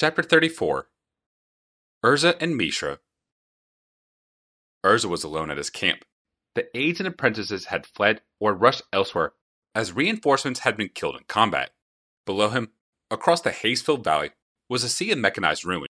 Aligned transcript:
Chapter 0.00 0.22
34 0.22 0.88
Urza 2.02 2.34
and 2.40 2.56
Mishra. 2.56 3.00
Urza 4.82 5.04
was 5.04 5.24
alone 5.24 5.50
at 5.50 5.58
his 5.58 5.68
camp. 5.68 6.06
The 6.54 6.74
aides 6.74 7.00
and 7.00 7.06
apprentices 7.06 7.66
had 7.66 7.84
fled 7.84 8.22
or 8.40 8.54
rushed 8.54 8.80
elsewhere 8.94 9.34
as 9.74 9.92
reinforcements 9.92 10.60
had 10.60 10.78
been 10.78 10.88
killed 10.88 11.16
in 11.16 11.24
combat. 11.28 11.72
Below 12.24 12.48
him, 12.48 12.70
across 13.10 13.42
the 13.42 13.50
Haze-filled 13.50 14.02
valley, 14.02 14.30
was 14.70 14.84
a 14.84 14.88
sea 14.88 15.10
of 15.10 15.18
mechanized 15.18 15.66
ruin. 15.66 15.88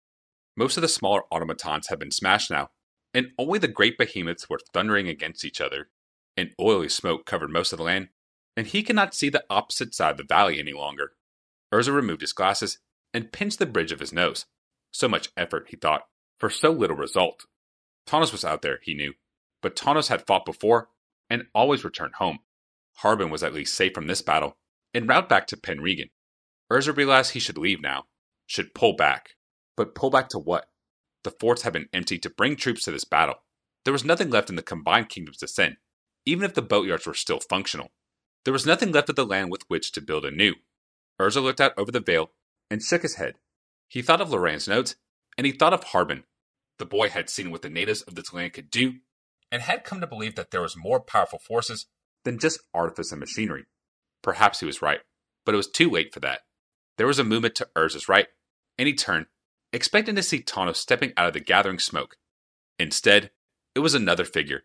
Most 0.56 0.78
of 0.78 0.82
the 0.84 0.88
smaller 0.88 1.24
automatons 1.30 1.88
had 1.90 2.00
been 2.00 2.12
smashed 2.12 2.50
now, 2.50 2.70
and 3.14 3.34
only 3.38 3.60
the 3.60 3.68
great 3.68 3.98
behemoths 3.98 4.50
were 4.50 4.62
thundering 4.72 5.10
against 5.10 5.44
each 5.44 5.60
other. 5.60 5.90
An 6.38 6.54
oily 6.62 6.88
smoke 6.88 7.26
covered 7.26 7.50
most 7.50 7.74
of 7.74 7.78
the 7.78 7.84
land, 7.84 8.08
and 8.56 8.68
he 8.68 8.84
could 8.84 8.96
not 8.96 9.14
see 9.14 9.28
the 9.28 9.44
opposite 9.50 9.94
side 9.94 10.12
of 10.12 10.18
the 10.18 10.24
valley 10.24 10.60
any 10.60 10.72
longer. 10.72 11.12
Urza 11.74 11.94
removed 11.94 12.22
his 12.22 12.32
glasses 12.32 12.80
and 13.18 13.32
pinched 13.32 13.58
the 13.58 13.66
bridge 13.66 13.92
of 13.92 14.00
his 14.00 14.14
nose. 14.14 14.46
So 14.92 15.08
much 15.08 15.30
effort, 15.36 15.70
he 15.70 15.76
thought, 15.76 16.04
for 16.38 16.52
so 16.52 16.70
little 16.70 16.96
result. 16.96 17.48
Tawnos 18.06 18.32
was 18.32 18.46
out 18.46 18.62
there, 18.62 18.78
he 18.84 18.94
knew, 18.94 19.14
but 19.64 19.76
Tawnos 19.76 20.10
had 20.10 20.28
fought 20.28 20.46
before 20.46 20.90
and 21.28 21.48
always 21.56 21.84
returned 21.84 22.14
home. 22.20 22.40
Harbin 22.98 23.32
was 23.32 23.42
at 23.42 23.56
least 23.56 23.74
safe 23.74 23.94
from 23.96 24.06
this 24.06 24.22
battle, 24.22 24.58
en 24.94 25.08
route 25.08 25.28
back 25.28 25.48
to 25.48 25.58
Penregan. 25.58 26.12
Urza 26.72 26.96
realized 26.96 27.32
he 27.32 27.40
should 27.40 27.58
leave 27.58 27.82
now, 27.82 28.04
should 28.46 28.76
pull 28.76 28.96
back. 28.96 29.32
But 29.76 29.96
pull 29.96 30.12
back 30.12 30.30
to 30.30 30.40
what? 30.40 30.70
The 31.24 31.32
forts 31.32 31.64
had 31.64 31.74
been 31.74 31.90
emptied 31.92 32.22
to 32.22 32.30
bring 32.30 32.56
troops 32.56 32.84
to 32.84 32.92
this 32.92 33.04
battle. 33.04 33.42
There 33.84 33.94
was 33.94 34.06
nothing 34.06 34.30
left 34.30 34.52
in 34.52 34.58
the 34.58 34.62
combined 34.62 35.10
kingdoms 35.10 35.38
to 35.38 35.48
send, 35.48 35.78
even 36.24 36.46
if 36.46 36.54
the 36.54 36.62
boatyards 36.62 37.08
were 37.08 37.16
still 37.16 37.40
functional. 37.40 37.90
There 38.46 38.54
was 38.54 38.68
nothing 38.68 38.92
left 38.92 39.10
of 39.10 39.16
the 39.16 39.26
land 39.26 39.50
with 39.52 39.64
which 39.70 39.92
to 39.94 40.02
build 40.02 40.24
anew. 40.24 40.54
Urza 41.20 41.42
looked 41.42 41.60
out 41.60 41.74
over 41.78 41.92
the 41.92 42.00
vale 42.00 42.30
and 42.70 42.82
shook 42.82 43.02
his 43.02 43.16
head. 43.16 43.36
He 43.88 44.02
thought 44.02 44.22
of 44.22 44.30
Loran's 44.30 44.68
notes, 44.68 44.96
and 45.38 45.46
he 45.46 45.54
thought 45.54 45.74
of 45.74 45.86
Harbin. 45.86 46.24
The 46.80 46.86
boy 46.86 47.10
had 47.10 47.30
seen 47.30 47.52
what 47.52 47.62
the 47.62 47.70
natives 47.70 48.02
of 48.02 48.16
this 48.16 48.34
land 48.34 48.54
could 48.54 48.70
do, 48.70 48.96
and 49.52 49.62
had 49.62 49.84
come 49.84 50.02
to 50.02 50.08
believe 50.08 50.36
that 50.36 50.52
there 50.52 50.62
was 50.62 50.76
more 50.78 51.00
powerful 51.00 51.40
forces 51.40 51.88
than 52.24 52.40
just 52.40 52.60
artifice 52.74 53.12
and 53.12 53.20
machinery. 53.20 53.66
Perhaps 54.22 54.60
he 54.60 54.66
was 54.66 54.82
right, 54.82 55.00
but 55.46 55.54
it 55.54 55.58
was 55.58 55.70
too 55.70 55.90
late 55.90 56.14
for 56.14 56.20
that. 56.20 56.42
There 56.98 57.08
was 57.08 57.20
a 57.20 57.24
movement 57.24 57.56
to 57.56 57.70
Urza's 57.76 58.10
right, 58.10 58.28
and 58.78 58.88
he 58.88 58.94
turned, 58.94 59.28
expecting 59.72 60.16
to 60.16 60.24
see 60.24 60.42
Tawnos 60.42 60.76
stepping 60.76 61.14
out 61.16 61.28
of 61.28 61.34
the 61.34 61.40
gathering 61.40 61.80
smoke. 61.80 62.18
Instead, 62.80 63.32
it 63.76 63.80
was 63.80 63.94
another 63.94 64.26
figure, 64.26 64.64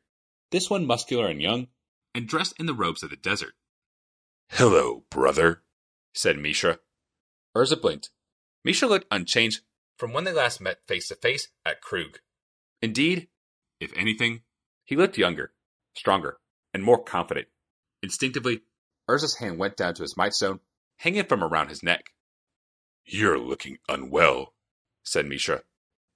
this 0.51 0.69
one 0.69 0.87
muscular 0.87 1.29
and 1.29 1.41
young, 1.41 1.69
and 2.15 2.27
dressed 2.27 2.55
in 2.59 2.67
the 2.67 2.75
robes 2.75 3.03
of 3.03 3.11
the 3.11 3.17
desert. 3.17 3.55
Hello, 4.51 5.05
brother, 5.11 5.63
said 6.15 6.39
Mishra. 6.39 6.79
Urza 7.57 7.81
blinked. 7.81 8.11
Mishra 8.65 8.89
looked 8.89 9.07
unchanged 9.11 9.63
from 9.97 10.13
when 10.13 10.25
they 10.25 10.33
last 10.33 10.61
met 10.61 10.87
face 10.87 11.09
to 11.09 11.15
face 11.15 11.49
at 11.65 11.83
Kroog. 11.83 12.17
Indeed, 12.81 13.29
if 13.81 13.93
anything, 13.97 14.43
he 14.85 14.97
looked 14.97 15.19
younger, 15.19 15.53
stronger, 15.95 16.39
and 16.73 16.83
more 16.83 17.03
confident. 17.03 17.49
Instinctively, 18.03 18.63
Urza's 19.09 19.37
hand 19.37 19.59
went 19.59 19.77
down 19.77 19.95
to 19.95 20.03
his 20.03 20.17
might 20.17 20.35
stone, 20.35 20.61
hanging 20.99 21.25
from 21.25 21.43
around 21.43 21.69
his 21.69 21.83
neck. 21.83 22.11
You're 23.05 23.39
looking 23.39 23.79
unwell, 23.89 24.55
said 25.05 25.27
Mishra, 25.27 25.63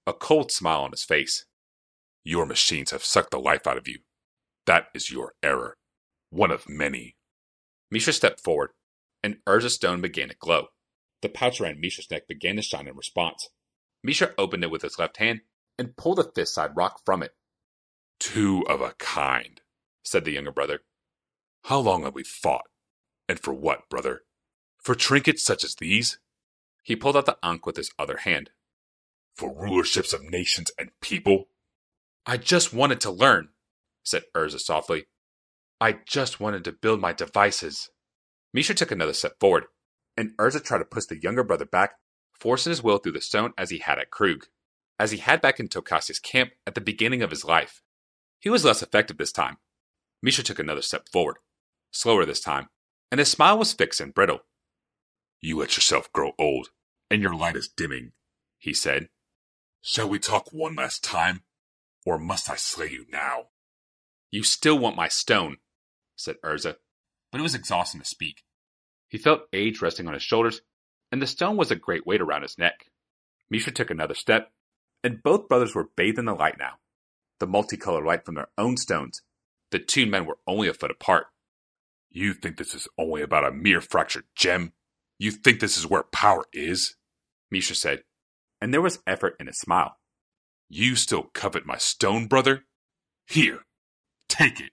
a 0.07 0.13
cold 0.13 0.51
smile 0.51 0.83
on 0.83 0.93
his 0.93 1.05
face. 1.05 1.45
Your 2.25 2.47
machines 2.47 2.91
have 2.91 3.05
sucked 3.05 3.31
the 3.31 3.39
life 3.39 3.67
out 3.67 3.77
of 3.77 3.89
you. 3.89 3.99
That 4.67 4.87
is 4.95 5.11
your 5.11 5.35
error. 5.43 5.77
One 6.31 6.51
of 6.51 6.69
many. 6.69 7.17
Mishra 7.91 8.13
stepped 8.13 8.41
forward, 8.41 8.71
and 9.23 9.39
Urza's 9.47 9.75
stone 9.75 10.01
began 10.01 10.29
to 10.29 10.37
glow. 10.37 10.69
The 11.27 11.33
pouch 11.33 11.61
around 11.61 11.81
Mishra's 11.81 12.09
neck 12.09 12.29
began 12.29 12.55
to 12.55 12.63
shine 12.63 12.87
in 12.87 12.95
response. 12.95 13.49
Mishra 14.01 14.33
opened 14.39 14.63
it 14.63 14.71
with 14.71 14.83
his 14.83 14.97
left 14.97 15.17
hand 15.17 15.41
and 15.77 15.97
pulled 15.97 16.21
a 16.21 16.23
fist 16.23 16.55
side 16.55 16.77
rock 16.77 17.01
from 17.05 17.21
it. 17.21 17.35
Two 18.21 18.65
of 18.69 18.81
a 18.81 18.93
kind, 19.01 19.61
said 20.05 20.25
the 20.25 20.31
younger 20.31 20.53
brother. 20.53 20.83
How 21.65 21.81
long 21.81 22.05
have 22.05 22.15
we 22.15 22.23
fought? 22.23 22.69
And 23.29 23.41
for 23.41 23.53
what, 23.53 23.89
brother? 23.89 24.23
For 24.79 24.95
trinkets 24.95 25.43
such 25.43 25.65
as 25.65 25.75
these? 25.75 26.21
He 26.85 26.95
pulled 26.95 27.17
out 27.17 27.27
the 27.27 27.39
ankh 27.43 27.67
with 27.67 27.77
his 27.77 27.91
other 27.99 28.19
hand. 28.19 28.51
For 29.35 29.53
rulerships 29.53 30.15
of 30.15 30.23
nations 30.23 30.71
and 30.79 30.93
people? 31.01 31.49
I 32.25 32.37
just 32.37 32.73
wanted 32.73 33.01
to 33.01 33.11
learn, 33.11 33.49
said 34.05 34.23
Urza 34.33 34.61
softly. 34.61 35.07
I 35.81 35.99
just 36.07 36.39
wanted 36.39 36.63
to 36.63 36.73
build 36.73 37.01
my 37.01 37.13
devices. 37.13 37.91
Mishra 38.53 38.77
took 38.77 38.93
another 38.93 39.13
step 39.13 39.41
forward, 39.41 39.65
and 40.17 40.37
Urza 40.37 40.63
tried 40.63 40.79
to 40.79 40.85
push 40.85 41.05
the 41.05 41.21
younger 41.21 41.45
brother 41.45 41.65
back, 41.65 41.95
forcing 42.33 42.71
his 42.71 42.83
will 42.83 42.99
through 42.99 43.13
the 43.13 43.21
stone 43.21 43.53
as 43.57 43.71
he 43.71 43.79
had 43.79 43.99
at 43.99 44.11
Kroog, 44.11 44.45
as 44.99 45.11
he 45.11 45.19
had 45.19 45.41
back 45.41 45.61
in 45.61 45.69
Tocasia's 45.69 46.19
camp 46.19 46.53
at 46.67 46.75
the 46.75 46.81
beginning 46.81 47.23
of 47.23 47.31
his 47.31 47.45
life. 47.45 47.83
He 48.41 48.49
was 48.49 48.65
less 48.65 48.83
effective 48.83 49.19
this 49.19 49.33
time. 49.33 49.59
Mishra 50.23 50.45
took 50.45 50.59
another 50.59 50.83
step 50.83 51.09
forward, 51.09 51.37
slower 51.91 52.25
this 52.25 52.41
time, 52.41 52.69
and 53.11 53.19
his 53.19 53.31
smile 53.31 53.59
was 53.59 53.73
fixed 53.73 54.01
and 54.01 54.15
brittle. 54.15 54.41
You 55.41 55.59
let 55.59 55.77
yourself 55.77 56.13
grow 56.13 56.33
old, 56.39 56.71
and 57.11 57.23
your 57.23 57.35
light 57.35 57.57
is 57.57 57.69
dimming, 57.69 58.13
he 58.59 58.73
said. 58.73 59.09
Shall 59.83 60.09
we 60.09 60.19
talk 60.19 60.53
one 60.53 60.75
last 60.75 61.05
time, 61.05 61.43
or 62.05 62.19
must 62.19 62.51
I 62.51 62.57
slay 62.57 62.91
you 62.91 63.07
now? 63.11 63.49
You 64.31 64.43
still 64.43 64.79
want 64.79 64.97
my 64.97 65.09
stone, 65.09 65.59
said 66.17 66.37
Urza, 66.43 66.77
but 67.31 67.39
it 67.39 67.43
was 67.43 67.55
exhausting 67.55 68.01
to 68.01 68.07
speak. 68.07 68.43
He 69.09 69.19
felt 69.19 69.49
age 69.53 69.81
resting 69.83 70.07
on 70.07 70.15
his 70.15 70.23
shoulders, 70.23 70.61
and 71.13 71.23
the 71.23 71.27
stone 71.27 71.57
was 71.57 71.71
a 71.71 71.77
great 71.77 72.07
weight 72.07 72.21
around 72.21 72.43
his 72.43 72.59
neck. 72.59 72.87
Mishra 73.49 73.73
took 73.73 73.91
another 73.91 74.15
step, 74.15 74.53
and 75.05 75.23
both 75.23 75.49
brothers 75.49 75.75
were 75.75 75.91
bathed 75.97 76.19
in 76.19 76.25
the 76.25 76.35
light 76.35 76.59
now, 76.59 76.75
the 77.39 77.47
multicolored 77.47 78.05
light 78.05 78.25
from 78.25 78.35
their 78.35 78.49
own 78.59 78.77
stones. 78.77 79.23
The 79.71 79.79
two 79.79 80.07
men 80.07 80.27
were 80.27 80.39
only 80.47 80.69
a 80.69 80.75
foot 80.75 80.91
apart. 80.91 81.27
You 82.11 82.35
think 82.35 82.57
this 82.57 82.75
is 82.75 82.89
only 82.99 83.23
about 83.23 83.47
a 83.47 83.53
mere 83.53 83.81
fractured 83.81 84.25
gem? 84.35 84.73
You 85.19 85.31
think 85.31 85.61
this 85.61 85.77
is 85.77 85.87
where 85.87 86.03
power 86.03 86.45
is? 86.53 86.97
Mishra 87.51 87.77
said, 87.77 88.03
and 88.61 88.73
there 88.73 88.83
was 88.83 89.01
effort 89.07 89.37
in 89.39 89.47
his 89.47 89.59
smile. 89.59 89.99
You 90.69 90.97
still 90.97 91.25
covet 91.35 91.67
my 91.67 91.77
stone, 91.77 92.27
brother? 92.27 92.65
Here, 93.27 93.61
take 94.29 94.61
it. 94.61 94.73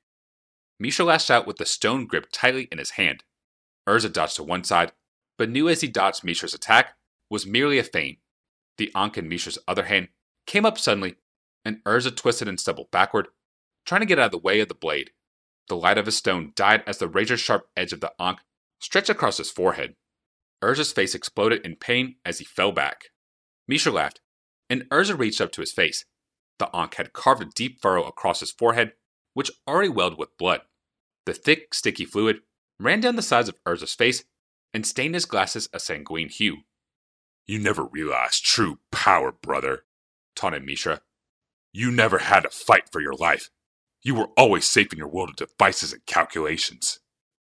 Mishra 0.80 1.06
lashed 1.06 1.30
out 1.30 1.46
with 1.46 1.58
the 1.58 1.66
stone 1.66 2.08
gripped 2.08 2.34
tightly 2.34 2.68
in 2.72 2.78
his 2.78 2.92
hand. 2.92 3.24
Urza 3.88 4.12
dodged 4.12 4.36
to 4.38 4.44
one 4.44 4.64
side, 4.64 4.92
but 5.38 5.50
knew 5.50 5.68
as 5.68 5.82
he 5.82 5.88
dodged 5.88 6.24
Mishra's 6.24 6.54
attack 6.54 6.96
was 7.30 7.46
merely 7.46 7.78
a 7.78 7.84
feint. 7.84 8.20
The 8.78 8.92
Ankh 8.96 9.18
in 9.18 9.28
Mishra's 9.28 9.58
other 9.68 9.86
hand 9.86 10.10
came 10.46 10.66
up 10.66 10.78
suddenly, 10.78 11.16
and 11.66 11.84
Urza 11.84 12.16
twisted 12.16 12.48
and 12.48 12.60
stumbled 12.60 12.92
backward, 12.92 13.28
trying 13.86 14.02
to 14.02 14.06
get 14.08 14.20
out 14.20 14.28
of 14.28 14.32
the 14.32 14.38
way 14.38 14.60
of 14.60 14.68
the 14.68 14.74
blade. 14.74 15.12
The 15.70 15.76
light 15.76 15.98
of 15.98 16.06
his 16.06 16.18
stone 16.18 16.52
died 16.56 16.84
as 16.86 16.98
the 16.98 17.08
razor 17.08 17.38
sharp 17.38 17.70
edge 17.76 17.94
of 17.94 18.02
the 18.02 18.14
Ankh 18.20 18.40
stretched 18.80 19.10
across 19.10 19.38
his 19.38 19.52
forehead. 19.52 19.96
Urza's 20.62 20.92
face 20.92 21.16
exploded 21.16 21.66
in 21.66 21.76
pain 21.76 22.16
as 22.26 22.40
he 22.40 22.46
fell 22.46 22.72
back. 22.72 23.06
Mishra 23.68 23.92
laughed, 23.92 24.22
and 24.70 24.90
Urza 24.90 25.18
reached 25.18 25.42
up 25.42 25.52
to 25.54 25.62
his 25.62 25.72
face. 25.72 26.06
The 26.60 26.74
Ankh 26.76 26.96
had 26.96 27.14
carved 27.14 27.42
a 27.42 27.46
deep 27.46 27.82
furrow 27.82 28.04
across 28.04 28.40
his 28.40 28.52
forehead, 28.52 28.94
which 29.34 29.52
already 29.68 29.90
welled 29.90 30.18
with 30.18 30.38
blood. 30.38 30.62
The 31.26 31.34
thick, 31.34 31.74
sticky 31.74 32.06
fluid 32.06 32.42
ran 32.79 33.01
down 33.01 33.16
the 33.16 33.22
sides 33.22 33.50
of 33.50 33.63
Urza's 33.66 33.94
face 33.94 34.23
and 34.73 34.85
stained 34.85 35.13
his 35.13 35.25
glasses 35.25 35.69
a 35.73 35.79
sanguine 35.79 36.29
hue. 36.29 36.57
You 37.45 37.59
never 37.59 37.84
realized 37.84 38.45
true 38.45 38.79
power, 38.91 39.31
brother, 39.31 39.84
taunted 40.35 40.66
Mishra. 40.66 41.01
You 41.72 41.91
never 41.91 42.19
had 42.19 42.41
to 42.41 42.50
fight 42.50 42.89
for 42.91 43.01
your 43.01 43.13
life. 43.13 43.50
You 44.01 44.16
were 44.16 44.29
always 44.38 44.66
safe 44.66 44.91
in 44.91 45.00
your 45.00 45.07
world 45.07 45.29
of 45.29 45.35
devices 45.35 45.94
and 45.94 46.06
calculations. 46.06 47.00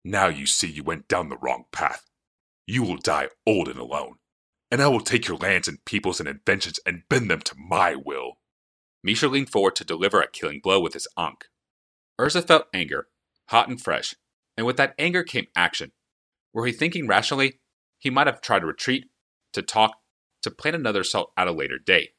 Now 0.04 0.28
you 0.28 0.46
see 0.46 0.68
you 0.68 0.82
went 0.82 1.08
down 1.08 1.28
the 1.28 1.36
wrong 1.36 1.64
path. 1.72 2.04
You 2.66 2.82
will 2.82 2.96
die 2.96 3.28
old 3.46 3.68
and 3.68 3.78
alone, 3.78 4.16
and 4.70 4.82
I 4.82 4.88
will 4.88 5.00
take 5.00 5.28
your 5.28 5.36
lands 5.36 5.68
and 5.68 5.84
peoples 5.84 6.20
and 6.20 6.28
inventions 6.28 6.78
and 6.86 7.02
bend 7.08 7.30
them 7.30 7.40
to 7.40 7.56
my 7.56 7.94
will. 7.94 8.38
Mishra 9.02 9.28
leaned 9.28 9.50
forward 9.50 9.76
to 9.76 9.84
deliver 9.84 10.20
a 10.20 10.30
killing 10.30 10.60
blow 10.62 10.80
with 10.80 10.94
his 10.94 11.08
ankh. 11.18 11.46
Urza 12.20 12.46
felt 12.46 12.66
anger, 12.72 13.08
hot 13.48 13.68
and 13.68 13.80
fresh, 13.80 14.14
and 14.62 14.67
with 14.69 14.76
that 14.76 14.94
anger 14.97 15.25
came 15.25 15.49
action. 15.56 15.91
Were 16.53 16.67
he 16.67 16.73
thinking 16.73 17.09
rationally, 17.09 17.59
he 17.99 18.11
might 18.11 18.29
have 18.29 18.41
tried 18.41 18.61
to 18.61 18.67
retreat, 18.67 19.06
to 19.55 19.61
talk, 19.61 19.97
to 20.43 20.53
plan 20.53 20.76
another 20.76 21.00
assault 21.00 21.32
at 21.37 21.49
a 21.49 21.53
later 21.53 21.79
day. 21.85 22.11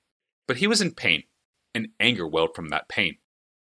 But 0.46 0.58
he 0.58 0.68
was 0.68 0.82
in 0.82 0.94
pain, 0.94 1.24
and 1.74 1.94
anger 2.02 2.28
welled 2.28 2.54
from 2.54 2.68
that 2.68 2.90
pain. 2.90 3.20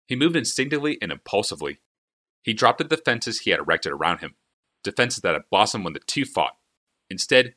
He 0.06 0.16
moved 0.16 0.36
instinctively 0.36 0.98
and 1.00 1.10
impulsively. 1.10 1.80
He 2.42 2.52
dropped 2.52 2.76
the 2.76 2.84
defenses 2.84 3.40
he 3.40 3.52
had 3.52 3.60
erected 3.60 3.90
around 3.90 4.18
him, 4.18 4.34
defenses 4.84 5.22
that 5.22 5.32
had 5.32 5.48
blossomed 5.50 5.84
when 5.84 5.94
the 5.94 6.00
two 6.00 6.26
fought. 6.26 6.58
Instead, 7.08 7.54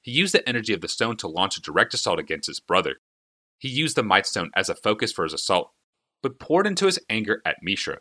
he 0.00 0.12
used 0.12 0.32
the 0.32 0.48
energy 0.48 0.72
of 0.72 0.80
the 0.80 0.88
stone 0.88 1.18
to 1.18 1.28
launch 1.28 1.58
a 1.58 1.60
direct 1.60 1.92
assault 1.92 2.18
against 2.18 2.46
his 2.46 2.58
brother. 2.58 3.02
He 3.58 3.68
used 3.68 3.98
the 3.98 4.02
Might 4.02 4.24
Stone 4.24 4.50
as 4.56 4.70
a 4.70 4.74
focus 4.74 5.12
for 5.12 5.24
his 5.24 5.34
assault, 5.34 5.72
but 6.22 6.40
poured 6.40 6.66
into 6.66 6.86
his 6.86 6.98
anger 7.10 7.42
at 7.44 7.56
Mishra. 7.60 7.98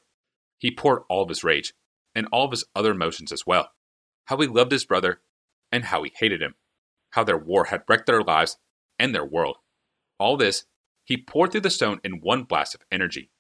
He 0.60 0.71
poured 0.71 1.01
all 1.10 1.24
of 1.24 1.27
his 1.27 1.44
rage, 1.44 1.74
and 2.15 2.27
all 2.31 2.45
of 2.45 2.51
his 2.51 2.65
other 2.75 2.92
emotions 2.92 3.31
as 3.31 3.45
well. 3.45 3.71
How 4.25 4.38
he 4.38 4.48
loved 4.48 4.71
his 4.71 4.86
brother, 4.86 5.21
and 5.71 5.86
how 5.86 6.04
he 6.04 6.13
hated 6.15 6.42
him. 6.42 6.56
How 7.12 7.24
their 7.24 7.38
war 7.38 7.65
had 7.65 7.83
wrecked 7.88 8.06
their 8.06 8.21
lives, 8.21 8.57
and 9.00 9.13
their 9.13 9.25
world. 9.25 9.57
All 10.19 10.38
this, 10.38 10.65
he 11.04 11.18
poured 11.18 11.51
through 11.51 11.62
the 11.62 11.69
stone 11.69 12.00
in 12.04 12.21
one 12.21 12.44
blast 12.44 12.75
of 12.75 12.81
energy. 12.92 13.31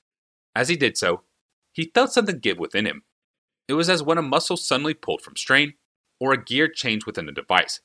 As 0.55 0.69
he 0.69 0.75
did 0.75 0.97
so, 0.97 1.23
he 1.71 1.91
felt 1.93 2.11
something 2.11 2.39
give 2.39 2.59
within 2.59 2.85
him. 2.85 3.03
It 3.67 3.73
was 3.73 3.89
as 3.89 4.03
when 4.03 4.17
a 4.17 4.23
muscle 4.23 4.57
suddenly 4.57 4.93
pulled 4.93 5.21
from 5.21 5.35
strain, 5.35 5.73
or 6.19 6.33
a 6.33 6.43
gear 6.43 6.67
changed 6.67 7.05
within 7.05 7.29
a 7.29 7.33
device. 7.33 7.81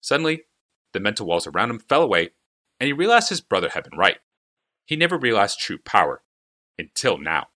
Suddenly, 0.00 0.44
the 0.92 1.00
mental 1.00 1.26
walls 1.26 1.46
around 1.46 1.70
him 1.70 1.78
fell 1.78 2.02
away, 2.02 2.30
and 2.78 2.86
he 2.86 2.92
realized 2.92 3.28
his 3.28 3.40
brother 3.40 3.70
had 3.70 3.84
been 3.84 3.98
right. 3.98 4.18
He 4.86 4.96
never 4.96 5.18
realized 5.18 5.58
true 5.58 5.78
power 5.78 6.22
until 6.78 7.18
now. 7.18 7.48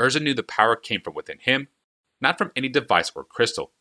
Urza 0.00 0.20
knew 0.20 0.34
the 0.34 0.42
power 0.42 0.74
came 0.76 1.00
from 1.02 1.14
within 1.14 1.38
him, 1.40 1.68
not 2.24 2.38
from 2.38 2.50
any 2.56 2.68
device 2.68 3.12
or 3.14 3.22
crystal. 3.22 3.72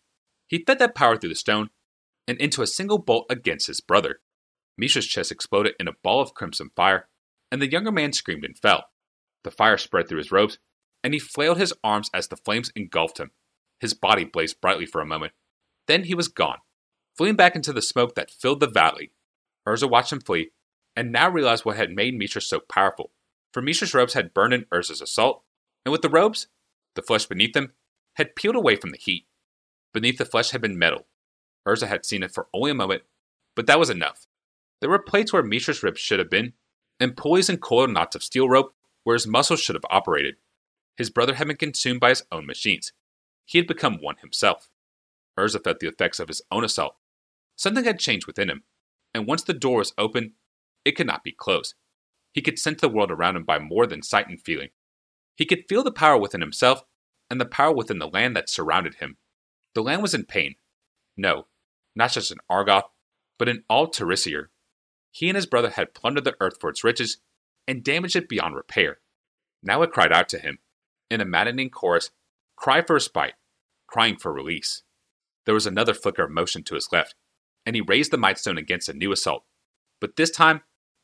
He 0.48 0.64
fed 0.64 0.78
that 0.80 0.94
power 0.94 1.18
through 1.18 1.30
the 1.30 1.36
stone 1.36 1.70
and 2.28 2.38
into 2.40 2.62
a 2.62 2.68
single 2.68 3.00
bolt 3.00 3.26
against 3.30 3.68
his 3.68 3.82
brother. 3.82 4.20
Mishra's 4.78 5.08
chest 5.08 5.32
exploded 5.32 5.74
in 5.80 5.88
a 5.88 5.96
ball 6.04 6.22
of 6.22 6.34
crimson 6.34 6.70
fire, 6.76 7.08
and 7.52 7.62
the 7.62 7.72
younger 7.72 7.92
man 7.92 8.14
screamed 8.14 8.44
and 8.44 8.58
fell. 8.58 8.86
The 9.44 9.52
fire 9.52 9.78
spread 9.78 10.08
through 10.08 10.20
his 10.20 10.32
robes, 10.32 10.60
and 11.04 11.14
he 11.14 11.20
flailed 11.20 11.58
his 11.58 11.74
arms 11.84 12.10
as 12.14 12.28
the 12.28 12.38
flames 12.38 12.72
engulfed 12.76 13.20
him. 13.20 13.32
His 13.80 13.94
body 13.94 14.26
blazed 14.26 14.62
brightly 14.62 14.86
for 14.86 15.02
a 15.02 15.06
moment. 15.06 15.34
Then 15.88 16.06
he 16.06 16.16
was 16.16 16.28
gone, 16.28 16.60
fleeing 17.18 17.36
back 17.36 17.56
into 17.56 17.74
the 17.74 17.82
smoke 17.82 18.16
that 18.16 18.32
filled 18.32 18.60
the 18.60 18.68
valley. 18.68 19.12
Urza 19.68 19.90
watched 19.90 20.12
him 20.12 20.22
flee, 20.22 20.52
and 20.96 21.12
now 21.12 21.30
realized 21.30 21.66
what 21.66 21.78
had 21.78 21.92
made 21.92 22.18
Mishra 22.18 22.42
so 22.42 22.60
powerful. 22.60 23.12
For 23.54 23.62
Mishra's 23.62 23.94
robes 23.94 24.14
had 24.14 24.34
burned 24.34 24.54
in 24.54 24.66
Urza's 24.66 25.02
assault, 25.02 25.44
and 25.86 25.92
with 25.92 26.02
the 26.02 26.10
robes, 26.10 26.48
the 26.96 27.02
flesh 27.02 27.26
beneath 27.26 27.54
them 27.54 27.74
had 28.14 28.36
peeled 28.36 28.56
away 28.56 28.76
from 28.76 28.92
the 28.92 28.98
heat. 28.98 29.26
Beneath 29.94 30.18
the 30.18 30.26
flesh 30.26 30.52
had 30.52 30.62
been 30.62 30.78
metal. 30.78 31.08
Urza 31.68 31.88
had 31.88 32.06
seen 32.06 32.24
it 32.24 32.34
for 32.34 32.48
only 32.54 32.72
a 32.72 32.76
moment, 32.76 33.04
but 33.56 33.68
that 33.68 33.80
was 33.80 33.90
enough. 33.90 34.28
There 34.82 34.90
were 34.90 35.00
plates 35.00 35.32
where 35.32 35.44
Mishra's 35.44 35.84
ribs 35.84 36.00
should 36.00 36.20
have 36.20 36.30
been, 36.30 36.54
and 37.00 37.18
pulleys 37.18 37.50
and 37.50 37.62
coiled 37.62 37.92
knots 37.92 38.16
of 38.16 38.24
steel 38.24 38.50
rope 38.50 38.76
where 39.04 39.16
his 39.16 39.28
muscles 39.28 39.62
should 39.62 39.76
have 39.76 39.86
operated. 39.90 40.36
His 40.98 41.10
brother 41.10 41.36
had 41.36 41.48
been 41.48 41.58
consumed 41.58 42.00
by 42.00 42.10
his 42.10 42.24
own 42.32 42.46
machines. 42.46 42.94
He 43.46 43.58
had 43.58 43.68
become 43.68 44.02
one 44.02 44.18
himself. 44.18 44.70
Urza 45.38 45.64
felt 45.64 45.80
the 45.80 45.88
effects 45.88 46.20
of 46.20 46.28
his 46.28 46.42
own 46.52 46.64
assault. 46.64 46.96
Something 47.56 47.84
had 47.84 48.00
changed 48.00 48.28
within 48.28 48.50
him, 48.50 48.64
and 49.14 49.28
once 49.28 49.44
the 49.44 49.54
door 49.54 49.80
was 49.80 49.94
open, 49.98 50.34
it 50.86 50.94
could 50.94 51.08
not 51.08 51.24
be 51.24 51.32
closed. 51.32 51.76
He 52.34 52.42
could 52.42 52.60
sense 52.60 52.82
the 52.82 52.90
world 52.90 53.12
around 53.12 53.36
him 53.36 53.44
by 53.44 53.60
more 53.60 53.86
than 53.86 54.02
sight 54.02 54.28
and 54.28 54.42
feeling. 54.42 54.70
He 55.36 55.46
could 55.46 55.66
feel 55.68 55.84
the 55.84 55.92
power 55.92 56.18
within 56.18 56.42
himself 56.42 56.84
and 57.30 57.40
the 57.40 57.46
power 57.46 57.74
within 57.74 58.00
the 58.00 58.08
land 58.08 58.36
that 58.36 58.50
surrounded 58.50 58.96
him. 58.96 59.18
The 59.76 59.82
land 59.82 60.02
was 60.02 60.14
in 60.14 60.26
pain. 60.26 60.56
No, 61.18 61.48
not 61.96 62.12
just 62.12 62.32
in 62.32 62.38
Argoth, 62.50 62.90
but 63.40 63.50
in 63.50 63.64
all 63.70 63.88
Terisiare. 63.88 64.48
He 65.12 65.30
and 65.30 65.36
his 65.36 65.46
brother 65.46 65.70
had 65.70 65.94
plundered 65.94 66.26
the 66.26 66.36
earth 66.40 66.58
for 66.60 66.70
its 66.70 66.84
riches 66.84 67.18
and 67.68 67.84
damaged 67.84 68.16
it 68.16 68.30
beyond 68.30 68.56
repair. 68.56 69.00
Now 69.62 69.82
it 69.82 69.92
cried 69.92 70.12
out 70.12 70.28
to 70.30 70.40
him, 70.40 70.60
in 71.10 71.22
a 71.22 71.26
maddening 71.26 71.70
chorus, 71.70 72.12
cry 72.56 72.82
for 72.82 72.96
respite, 72.96 73.34
crying 73.88 74.18
for 74.18 74.34
release. 74.34 74.84
There 75.46 75.54
was 75.54 75.68
another 75.68 75.94
flicker 75.94 76.24
of 76.24 76.32
motion 76.32 76.64
to 76.64 76.76
his 76.76 76.90
left, 76.92 77.16
and 77.66 77.76
he 77.76 77.82
raised 77.82 78.12
the 78.12 78.18
Might 78.18 78.40
Stone 78.40 78.58
against 78.58 78.90
a 78.90 78.94
new 78.94 79.12
assault. 79.12 79.44
But 80.02 80.16
this 80.16 80.32
time, 80.32 80.62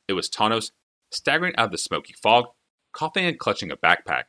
it 0.07 0.13
was 0.13 0.29
Tawnos, 0.29 0.71
staggering 1.11 1.55
out 1.55 1.65
of 1.65 1.71
the 1.71 1.77
smoky 1.77 2.13
fog, 2.13 2.47
coughing 2.93 3.25
and 3.25 3.39
clutching 3.39 3.71
a 3.71 3.77
backpack. 3.77 4.23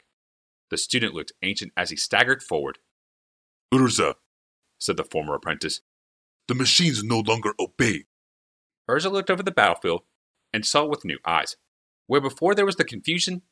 The 0.71 0.79
student 0.79 1.15
looked 1.15 1.33
ancient 1.43 1.73
as 1.77 1.91
he 1.91 1.97
staggered 1.97 2.43
forward. 2.43 2.79
Urza, 3.73 4.15
said 4.79 4.97
the 4.97 5.05
former 5.05 5.35
apprentice. 5.35 5.81
the 6.49 6.55
machines 6.55 7.05
no 7.05 7.21
longer 7.21 7.55
obey. 7.61 8.07
Urza 8.89 9.11
looked 9.11 9.31
over 9.31 9.43
the 9.43 9.53
battlefield 9.53 10.03
and 10.53 10.67
saw 10.67 10.85
with 10.85 11.05
new 11.05 11.19
eyes. 11.25 11.57
Where 12.09 12.21
before 12.21 12.57
there 12.57 12.67
was 12.67 12.75
the 12.75 12.85
confusion, 12.85 13.43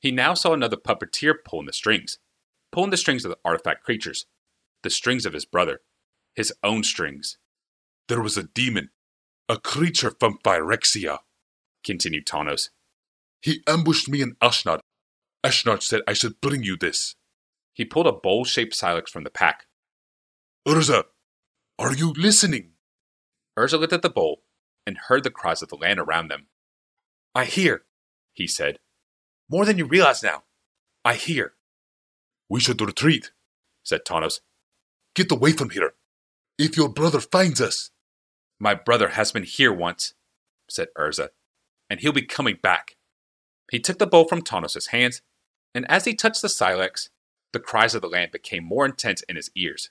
he 0.00 0.10
now 0.10 0.32
saw 0.32 0.54
another 0.54 0.78
puppeteer 0.78 1.34
pulling 1.44 1.66
the 1.66 1.72
strings, 1.74 2.18
pulling 2.72 2.90
the 2.90 2.96
strings 2.96 3.24
of 3.26 3.30
the 3.30 3.38
artifact 3.44 3.84
creatures, 3.84 4.24
the 4.82 4.88
strings 4.88 5.26
of 5.26 5.34
his 5.34 5.44
brother, 5.44 5.80
his 6.34 6.52
own 6.62 6.82
strings. 6.82 7.36
There 8.08 8.22
was 8.22 8.38
a 8.38 8.44
demon, 8.44 8.88
a 9.48 9.58
creature 9.58 10.14
from 10.18 10.38
Phyrexia. 10.44 11.18
Continued 11.84 12.26
Tawnos. 12.26 12.70
He 13.42 13.62
ambushed 13.66 14.08
me 14.08 14.22
in 14.22 14.34
Ashnod. 14.42 14.80
Ashnod 15.46 15.80
said 15.82 16.00
I 16.08 16.12
should 16.12 16.40
bring 16.40 16.64
you 16.64 16.76
this. 16.76 17.14
He 17.72 17.84
pulled 17.84 18.08
a 18.08 18.12
bowl 18.12 18.44
shaped 18.44 18.74
silex 18.74 19.12
from 19.12 19.22
the 19.22 19.30
pack. 19.30 19.66
Urza, 20.66 21.04
are 21.78 21.94
you 21.94 22.12
listening? 22.16 22.72
Urza 23.56 23.78
looked 23.78 23.92
at 23.92 24.02
the 24.02 24.10
bowl 24.10 24.42
and 24.86 24.98
heard 24.98 25.22
the 25.22 25.30
cries 25.30 25.62
of 25.62 25.68
the 25.68 25.76
land 25.76 26.00
around 26.00 26.28
them. 26.28 26.48
I 27.32 27.44
hear, 27.44 27.84
he 28.34 28.48
said. 28.48 28.80
More 29.48 29.64
than 29.64 29.78
you 29.78 29.84
realize 29.84 30.20
now. 30.22 30.42
I 31.04 31.14
hear, 31.14 31.52
We 32.48 32.58
should 32.58 32.80
retreat. 32.80 33.30
said 33.84 34.04
Tawnos. 34.04 34.40
Get 35.14 35.30
away 35.30 35.52
from 35.52 35.70
here. 35.70 35.92
If 36.58 36.76
your 36.76 36.88
brother 36.88 37.20
finds 37.20 37.60
us, 37.60 37.90
My 38.58 38.74
brother 38.74 39.10
has 39.10 39.30
been 39.30 39.44
here 39.44 39.72
once, 39.72 40.14
said 40.68 40.88
Urza, 40.98 41.28
and 41.88 42.00
he'll 42.00 42.12
be 42.12 42.22
coming 42.36 42.58
back. 42.60 42.96
He 43.70 43.78
took 43.78 43.98
the 43.98 44.06
bowl 44.08 44.26
from 44.26 44.42
Tawnos' 44.42 44.88
hands, 44.88 45.22
and 45.76 45.84
as 45.90 46.06
he 46.06 46.14
touched 46.14 46.40
the 46.40 46.48
silex, 46.48 47.10
the 47.52 47.60
cries 47.60 47.94
of 47.94 48.00
the 48.00 48.08
land 48.08 48.32
became 48.32 48.64
more 48.64 48.86
intense 48.86 49.20
in 49.28 49.36
his 49.36 49.50
ears. 49.54 49.90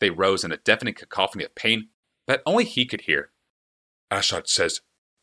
They 0.00 0.08
rose 0.08 0.42
in 0.42 0.52
a 0.52 0.56
deafening 0.56 0.94
cacophony 0.94 1.44
of 1.44 1.54
pain 1.54 1.90
that 2.26 2.40
only 2.46 2.64
he 2.64 2.86
could 2.86 3.02
hear, 3.02 3.30
Ashnod 4.10 4.48
says, 4.48 4.80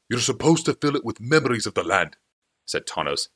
you're 0.07 0.19
supposed 0.19 0.67
to 0.67 0.75
fill 0.75 0.95
it 0.95 1.03
with 1.03 1.19
memories 1.19 1.65
of 1.65 1.73
the 1.73 1.83
land. 1.83 2.17
said 2.67 2.85
Tawnos. 2.85 3.29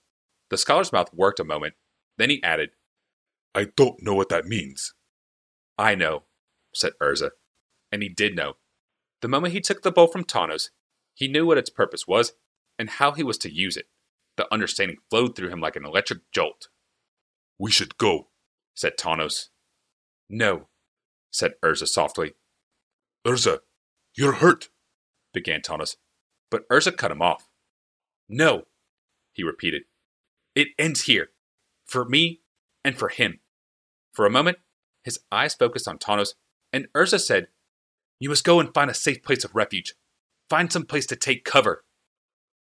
The 0.52 0.60
scholar's 0.60 0.94
mouth 0.94 1.12
worked 1.12 1.40
a 1.40 1.44
moment, 1.44 1.74
then 2.20 2.30
he 2.30 2.44
added, 2.44 2.70
I 3.56 3.70
don't 3.76 4.04
know 4.04 4.14
what 4.14 4.30
that 4.30 4.46
means. 4.46 4.94
I 5.76 5.96
know, 5.96 6.26
said 6.72 6.94
Urza. 7.02 7.32
And 7.92 8.04
he 8.04 8.10
did 8.10 8.36
know. 8.36 8.58
The 9.24 9.28
moment 9.28 9.54
he 9.54 9.62
took 9.62 9.82
the 9.82 9.92
bowl 9.92 10.06
from 10.06 10.24
Tawnos, 10.24 10.70
he 11.16 11.28
knew 11.28 11.48
what 11.48 11.58
its 11.58 11.72
purpose 11.72 12.08
was 12.08 12.34
and 12.78 12.92
how 12.92 13.14
he 13.14 13.24
was 13.24 13.40
to 13.40 13.52
use 13.52 13.76
it. 13.76 13.88
The 14.40 14.48
understanding 14.54 15.00
flowed 15.10 15.36
through 15.36 15.50
him 15.50 15.60
like 15.60 15.76
an 15.76 15.84
electric 15.84 16.20
jolt. 16.32 16.70
We 17.60 17.72
should 17.72 17.98
go. 17.98 18.30
said 18.74 18.94
Tawnos. 18.98 19.50
No, 20.30 20.70
said 21.30 21.56
Urza 21.62 21.90
softly, 21.90 22.36
Urza, 23.28 23.60
you're 24.16 24.36
hurt. 24.36 24.70
began 25.34 25.60
Tawnos, 25.60 25.98
but 26.50 26.66
Urza 26.70 26.96
cut 26.96 27.12
him 27.12 27.22
off. 27.22 27.50
No, 28.30 28.64
he 29.34 29.44
repeated. 29.44 29.82
It 30.56 30.70
ends 30.80 31.02
here. 31.02 31.32
For 31.86 32.06
me 32.06 32.40
and 32.86 32.98
for 32.98 33.10
him. 33.10 33.42
For 34.14 34.26
a 34.26 34.32
moment, 34.32 34.60
his 35.04 35.20
eyes 35.34 35.54
focused 35.54 35.86
on 35.86 35.98
Tawnos, 35.98 36.36
and 36.72 36.88
Urza 36.96 37.20
said, 37.20 37.50
You 38.22 38.30
must 38.30 38.46
go 38.46 38.62
and 38.62 38.74
find 38.74 38.90
a 38.90 38.94
safe 38.94 39.22
place 39.22 39.44
of 39.44 39.54
refuge. 39.54 39.96
Find 40.50 40.72
some 40.72 40.86
place 40.86 41.08
to 41.08 41.18
take 41.18 41.44
cover. 41.44 41.84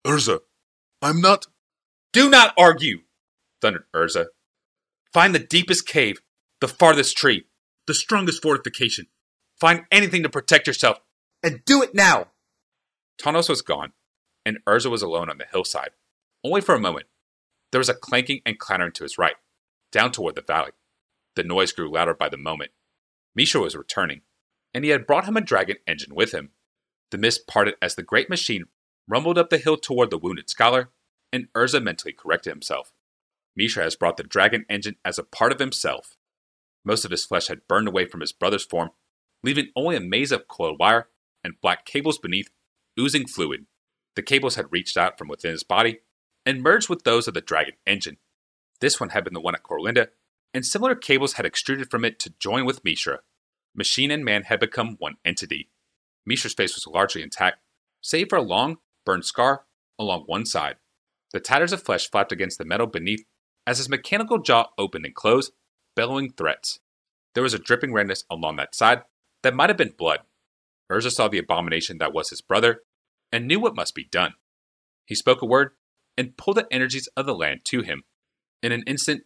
Urza, 0.04 0.40
I'm 1.00 1.20
not. 1.20 1.46
Do 2.12 2.30
not 2.30 2.54
argue, 2.58 3.00
thundered 3.60 3.84
Urza. 3.94 4.26
Find 5.12 5.34
the 5.34 5.38
deepest 5.38 5.86
cave, 5.86 6.20
the 6.60 6.68
farthest 6.68 7.16
tree, 7.16 7.44
the 7.86 7.94
strongest 7.94 8.42
fortification. 8.42 9.06
Find 9.60 9.84
anything 9.90 10.22
to 10.22 10.28
protect 10.28 10.66
yourself, 10.66 11.00
and 11.42 11.64
do 11.64 11.82
it 11.82 11.94
now. 11.94 12.28
Tawnos 13.20 13.48
was 13.48 13.62
gone, 13.62 13.92
and 14.46 14.58
Urza 14.66 14.90
was 14.90 15.02
alone 15.02 15.28
on 15.28 15.38
the 15.38 15.46
hillside. 15.50 15.90
Only 16.44 16.60
for 16.60 16.74
a 16.74 16.80
moment. 16.80 17.06
There 17.72 17.80
was 17.80 17.88
a 17.88 17.94
clanking 17.94 18.40
and 18.46 18.58
clattering 18.58 18.92
to 18.92 19.02
his 19.02 19.18
right, 19.18 19.36
down 19.92 20.12
toward 20.12 20.34
the 20.34 20.42
valley. 20.42 20.70
The 21.36 21.42
noise 21.44 21.72
grew 21.72 21.92
louder 21.92 22.14
by 22.14 22.28
the 22.28 22.36
moment. 22.36 22.70
Mishra 23.34 23.60
was 23.60 23.76
returning, 23.76 24.22
and 24.72 24.84
he 24.84 24.90
had 24.90 25.06
brought 25.06 25.26
him 25.26 25.36
a 25.36 25.40
dragon 25.40 25.76
engine 25.86 26.14
with 26.14 26.32
him. 26.32 26.50
The 27.10 27.18
mist 27.18 27.46
parted 27.46 27.74
as 27.82 27.94
the 27.94 28.02
great 28.02 28.30
machine 28.30 28.64
rumbled 29.06 29.38
up 29.38 29.50
the 29.50 29.58
hill 29.58 29.76
toward 29.76 30.10
the 30.10 30.18
wounded 30.18 30.48
scholar, 30.48 30.90
and 31.32 31.48
Urza 31.54 31.82
mentally 31.82 32.12
corrected 32.12 32.52
himself. 32.52 32.92
Mishra 33.56 33.82
has 33.82 33.96
brought 33.96 34.16
the 34.16 34.22
dragon 34.22 34.64
engine 34.68 34.96
as 35.04 35.18
a 35.18 35.24
part 35.24 35.52
of 35.52 35.58
himself. 35.58 36.16
Most 36.84 37.04
of 37.04 37.10
his 37.10 37.24
flesh 37.24 37.48
had 37.48 37.66
burned 37.68 37.88
away 37.88 38.06
from 38.06 38.20
his 38.20 38.32
brother's 38.32 38.64
form, 38.64 38.90
leaving 39.42 39.68
only 39.74 39.96
a 39.96 40.00
maze 40.00 40.32
of 40.32 40.48
coiled 40.48 40.78
wire 40.78 41.08
and 41.42 41.60
black 41.60 41.84
cables 41.84 42.18
beneath, 42.18 42.50
oozing 42.98 43.26
fluid. 43.26 43.66
The 44.16 44.22
cables 44.22 44.54
had 44.54 44.72
reached 44.72 44.96
out 44.96 45.18
from 45.18 45.28
within 45.28 45.52
his 45.52 45.64
body 45.64 46.00
and 46.46 46.62
merged 46.62 46.88
with 46.88 47.04
those 47.04 47.28
of 47.28 47.34
the 47.34 47.40
dragon 47.40 47.74
engine. 47.86 48.16
This 48.80 49.00
one 49.00 49.10
had 49.10 49.24
been 49.24 49.34
the 49.34 49.40
one 49.40 49.54
at 49.54 49.62
Corlinda, 49.62 50.08
and 50.54 50.64
similar 50.64 50.94
cables 50.94 51.34
had 51.34 51.44
extruded 51.44 51.90
from 51.90 52.04
it 52.04 52.18
to 52.20 52.34
join 52.38 52.64
with 52.64 52.84
Mishra. 52.84 53.20
Machine 53.74 54.10
and 54.10 54.24
man 54.24 54.44
had 54.44 54.60
become 54.60 54.96
one 54.98 55.16
entity. 55.24 55.68
Mishra's 56.24 56.54
face 56.54 56.74
was 56.74 56.86
largely 56.86 57.22
intact, 57.22 57.58
save 58.00 58.28
for 58.28 58.36
a 58.36 58.42
long, 58.42 58.78
burned 59.04 59.24
scar 59.24 59.64
along 59.98 60.24
one 60.26 60.46
side. 60.46 60.76
The 61.32 61.40
tatters 61.40 61.72
of 61.72 61.82
flesh 61.82 62.10
flapped 62.10 62.32
against 62.32 62.58
the 62.58 62.64
metal 62.64 62.86
beneath 62.86 63.24
as 63.66 63.78
his 63.78 63.88
mechanical 63.88 64.38
jaw 64.38 64.68
opened 64.78 65.04
and 65.04 65.14
closed, 65.14 65.52
bellowing 65.94 66.32
threats. 66.32 66.80
There 67.34 67.42
was 67.42 67.54
a 67.54 67.58
dripping 67.58 67.92
redness 67.92 68.24
along 68.30 68.56
that 68.56 68.74
side 68.74 69.02
that 69.42 69.54
might 69.54 69.70
have 69.70 69.76
been 69.76 69.94
blood. 69.96 70.20
Urza 70.90 71.10
saw 71.10 71.28
the 71.28 71.38
abomination 71.38 71.98
that 71.98 72.14
was 72.14 72.30
his 72.30 72.40
brother, 72.40 72.82
and 73.30 73.46
knew 73.46 73.60
what 73.60 73.76
must 73.76 73.94
be 73.94 74.04
done. 74.04 74.34
He 75.04 75.14
spoke 75.14 75.42
a 75.42 75.46
word 75.46 75.72
and 76.16 76.36
pulled 76.36 76.56
the 76.56 76.66
energies 76.72 77.08
of 77.16 77.26
the 77.26 77.34
land 77.34 77.60
to 77.64 77.82
him. 77.82 78.04
In 78.62 78.72
an 78.72 78.82
instant, 78.86 79.24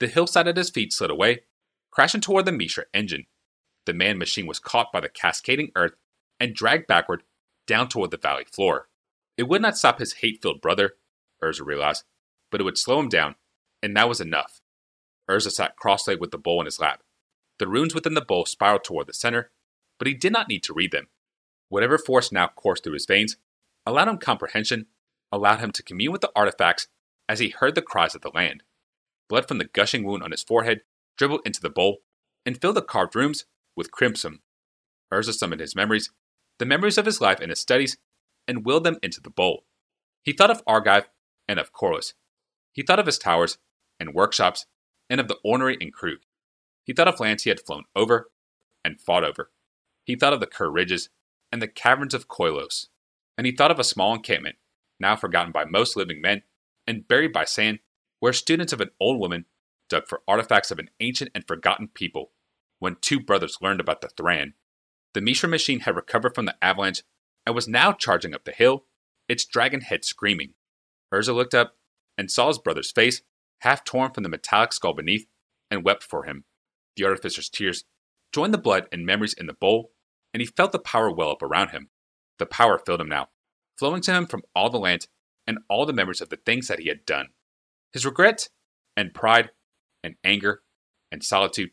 the 0.00 0.08
hillside 0.08 0.48
at 0.48 0.56
his 0.56 0.70
feet 0.70 0.92
slid 0.92 1.10
away, 1.10 1.40
crashing 1.90 2.20
toward 2.20 2.46
the 2.46 2.52
Mishra 2.52 2.84
engine. 2.92 3.26
The 3.86 3.94
man 3.94 4.18
machine 4.18 4.46
was 4.46 4.58
caught 4.58 4.92
by 4.92 5.00
the 5.00 5.08
cascading 5.08 5.70
earth 5.76 5.94
and 6.40 6.54
dragged 6.54 6.86
backward 6.86 7.22
down 7.66 7.88
toward 7.88 8.10
the 8.10 8.16
valley 8.16 8.44
floor. 8.44 8.88
It 9.36 9.44
would 9.44 9.62
not 9.62 9.78
stop 9.78 10.00
his 10.00 10.14
hate 10.14 10.42
filled 10.42 10.60
brother, 10.60 10.94
Urza 11.44 11.64
realized, 11.64 12.04
but 12.50 12.60
it 12.60 12.64
would 12.64 12.78
slow 12.78 12.98
him 12.98 13.08
down, 13.08 13.36
and 13.82 13.96
that 13.96 14.08
was 14.08 14.20
enough. 14.20 14.60
Urza 15.28 15.50
sat 15.50 15.76
cross 15.76 16.06
legged 16.06 16.20
with 16.20 16.30
the 16.30 16.38
bowl 16.38 16.60
in 16.60 16.66
his 16.66 16.80
lap. 16.80 17.02
The 17.58 17.68
runes 17.68 17.94
within 17.94 18.14
the 18.14 18.20
bowl 18.20 18.46
spiraled 18.46 18.84
toward 18.84 19.06
the 19.06 19.14
center, 19.14 19.50
but 19.98 20.08
he 20.08 20.14
did 20.14 20.32
not 20.32 20.48
need 20.48 20.62
to 20.64 20.74
read 20.74 20.90
them. 20.90 21.08
Whatever 21.68 21.98
force 21.98 22.32
now 22.32 22.48
coursed 22.48 22.84
through 22.84 22.94
his 22.94 23.06
veins 23.06 23.36
allowed 23.86 24.08
him 24.08 24.18
comprehension, 24.18 24.86
allowed 25.30 25.60
him 25.60 25.72
to 25.72 25.82
commune 25.82 26.12
with 26.12 26.20
the 26.20 26.32
artifacts 26.34 26.88
as 27.28 27.38
he 27.38 27.48
heard 27.50 27.74
the 27.74 27.82
cries 27.82 28.14
of 28.14 28.22
the 28.22 28.30
land. 28.34 28.62
Blood 29.28 29.48
from 29.48 29.58
the 29.58 29.64
gushing 29.72 30.04
wound 30.04 30.22
on 30.22 30.30
his 30.30 30.42
forehead 30.42 30.82
dribbled 31.16 31.40
into 31.44 31.60
the 31.60 31.70
bowl 31.70 31.98
and 32.44 32.60
filled 32.60 32.76
the 32.76 32.82
carved 32.82 33.16
rooms 33.16 33.46
with 33.76 33.90
crimson. 33.90 34.40
Urza 35.12 35.32
summoned 35.32 35.60
his 35.60 35.76
memories, 35.76 36.10
the 36.58 36.66
memories 36.66 36.98
of 36.98 37.06
his 37.06 37.20
life 37.20 37.40
and 37.40 37.50
his 37.50 37.60
studies, 37.60 37.96
and 38.46 38.64
willed 38.64 38.84
them 38.84 38.98
into 39.02 39.20
the 39.20 39.30
bowl. 39.30 39.64
He 40.22 40.32
thought 40.32 40.50
of 40.50 40.62
Argive 40.66 41.08
and 41.48 41.58
of 41.58 41.72
Korlis. 41.72 42.14
He 42.72 42.82
thought 42.82 42.98
of 42.98 43.06
his 43.06 43.18
towers 43.18 43.58
and 44.00 44.14
workshops 44.14 44.66
and 45.08 45.20
of 45.20 45.28
the 45.28 45.38
ornery 45.44 45.76
and 45.80 45.94
Kroog. 45.94 46.18
He 46.84 46.92
thought 46.92 47.08
of 47.08 47.20
lands 47.20 47.42
he 47.42 47.50
had 47.50 47.60
flown 47.60 47.84
over 47.94 48.30
and 48.84 49.00
fought 49.00 49.24
over. 49.24 49.50
He 50.04 50.16
thought 50.16 50.32
of 50.32 50.40
the 50.40 50.46
Kher 50.46 50.72
ridges 50.72 51.08
and 51.50 51.62
the 51.62 51.68
caverns 51.68 52.14
of 52.14 52.28
Koilos. 52.28 52.86
And 53.36 53.46
he 53.46 53.52
thought 53.52 53.70
of 53.70 53.78
a 53.78 53.84
small 53.84 54.14
encampment, 54.14 54.56
now 55.00 55.16
forgotten 55.16 55.52
by 55.52 55.64
most 55.64 55.96
living 55.96 56.20
men 56.20 56.42
and 56.86 57.08
buried 57.08 57.32
by 57.32 57.44
sand, 57.44 57.80
where 58.20 58.32
students 58.32 58.72
of 58.72 58.80
an 58.80 58.90
old 59.00 59.18
woman 59.18 59.46
dug 59.88 60.06
for 60.06 60.22
artifacts 60.28 60.70
of 60.70 60.78
an 60.78 60.90
ancient 61.00 61.30
and 61.34 61.46
forgotten 61.46 61.88
people 61.88 62.30
when 62.78 62.96
two 63.00 63.20
brothers 63.20 63.58
learned 63.60 63.80
about 63.80 64.00
the 64.00 64.08
Thran. 64.08 64.54
The 65.14 65.20
Mishra 65.20 65.48
machine 65.48 65.80
had 65.80 65.96
recovered 65.96 66.34
from 66.34 66.44
the 66.44 66.56
avalanche 66.62 67.02
and 67.46 67.54
was 67.54 67.68
now 67.68 67.92
charging 67.92 68.34
up 68.34 68.44
the 68.44 68.52
hill, 68.52 68.84
its 69.28 69.44
dragon 69.44 69.80
head 69.80 70.04
screaming. 70.04 70.54
Urza 71.14 71.34
looked 71.34 71.54
up 71.54 71.76
and 72.18 72.30
saw 72.30 72.48
his 72.48 72.58
brother's 72.58 72.90
face, 72.90 73.22
half 73.60 73.84
torn 73.84 74.12
from 74.12 74.22
the 74.22 74.28
metallic 74.28 74.72
skull 74.72 74.94
beneath, 74.94 75.26
and 75.70 75.84
wept 75.84 76.02
for 76.02 76.24
him. 76.24 76.44
The 76.96 77.04
artificer's 77.04 77.48
tears 77.48 77.84
joined 78.32 78.54
the 78.54 78.58
blood 78.58 78.88
and 78.92 79.06
memories 79.06 79.34
in 79.34 79.46
the 79.46 79.52
bowl, 79.52 79.92
and 80.32 80.40
he 80.40 80.46
felt 80.46 80.72
the 80.72 80.78
power 80.78 81.10
well 81.10 81.30
up 81.30 81.42
around 81.42 81.70
him. 81.70 81.90
The 82.38 82.46
power 82.46 82.78
filled 82.78 83.00
him 83.00 83.08
now, 83.08 83.28
flowing 83.78 84.02
to 84.02 84.12
him 84.12 84.26
from 84.26 84.42
all 84.54 84.70
the 84.70 84.78
lands 84.78 85.08
and 85.46 85.58
all 85.68 85.86
the 85.86 85.92
memories 85.92 86.20
of 86.20 86.30
the 86.30 86.36
things 86.36 86.68
that 86.68 86.80
he 86.80 86.88
had 86.88 87.06
done. 87.06 87.28
His 87.92 88.04
regrets 88.04 88.50
and 88.96 89.14
pride 89.14 89.50
and 90.02 90.16
anger 90.24 90.62
and 91.12 91.22
solitude 91.22 91.70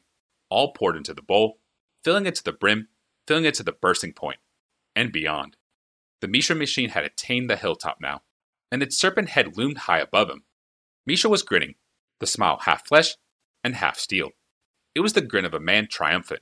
all 0.49 0.73
poured 0.73 0.97
into 0.97 1.13
the 1.13 1.21
bowl, 1.21 1.59
filling 2.03 2.25
it 2.25 2.35
to 2.35 2.43
the 2.43 2.51
brim, 2.51 2.89
filling 3.27 3.45
it 3.45 3.55
to 3.55 3.63
the 3.63 3.71
bursting 3.71 4.13
point, 4.13 4.39
and 4.95 5.11
beyond. 5.11 5.57
The 6.19 6.27
Mishra 6.27 6.55
machine 6.55 6.89
had 6.89 7.03
attained 7.03 7.49
the 7.49 7.55
hilltop 7.55 7.97
now, 7.99 8.21
and 8.71 8.81
its 8.81 8.97
serpent 8.97 9.29
head 9.29 9.57
loomed 9.57 9.79
high 9.79 9.99
above 9.99 10.29
him. 10.29 10.43
Mishra 11.05 11.29
was 11.29 11.43
grinning, 11.43 11.75
the 12.19 12.27
smile 12.27 12.59
half 12.61 12.87
flesh 12.87 13.15
and 13.63 13.75
half 13.75 13.97
steel. 13.97 14.29
It 14.95 15.01
was 15.01 15.13
the 15.13 15.21
grin 15.21 15.45
of 15.45 15.53
a 15.53 15.59
man 15.59 15.87
triumphant. 15.89 16.41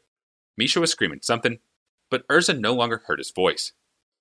Mishra 0.57 0.81
was 0.81 0.91
screaming 0.91 1.19
something, 1.21 1.59
but 2.09 2.27
Urza 2.27 2.59
no 2.59 2.73
longer 2.73 3.03
heard 3.05 3.19
his 3.19 3.31
voice. 3.31 3.73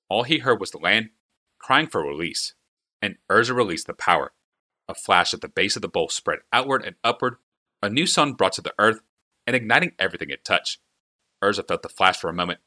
All 0.09 0.23
he 0.23 0.39
heard 0.39 0.61
was 0.61 0.71
the 0.71 0.79
land 0.79 1.11
crying 1.59 1.87
for 1.87 2.03
release, 2.03 2.55
and 3.03 3.17
Urza 3.31 3.55
released 3.55 3.87
the 3.87 3.95
power. 3.95 4.33
A 4.89 4.95
flash 4.95 5.35
at 5.35 5.41
the 5.41 5.49
base 5.49 5.77
of 5.77 5.83
the 5.83 5.89
bowl 5.89 6.09
spread 6.09 6.39
outward 6.53 6.85
and 6.85 6.97
upward, 7.05 7.37
a 7.83 7.91
new 7.91 8.07
sun 8.07 8.33
brought 8.33 8.53
to 8.55 8.63
the 8.63 8.75
earth 8.79 9.01
and 9.47 9.55
igniting 9.55 9.93
everything 9.99 10.31
it 10.31 10.45
touched. 10.45 10.79
Urza 11.43 11.67
felt 11.67 11.83
the 11.83 11.89
flash 11.89 12.19
for 12.19 12.31
a 12.31 12.35
moment 12.35 12.61